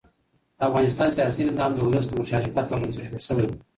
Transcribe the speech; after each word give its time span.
د 0.57 0.59
افغانستان 0.69 1.09
سیاسي 1.17 1.41
نظام 1.49 1.71
د 1.73 1.79
ولس 1.87 2.05
د 2.09 2.13
مشارکت 2.21 2.53
پر 2.69 2.77
بنسټ 2.81 3.03
جوړ 3.09 3.21
شوی 3.27 3.43
دی 3.49 3.57